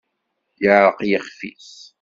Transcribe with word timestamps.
Yeɛreq 0.63 0.99
yixf-is. 1.09 1.71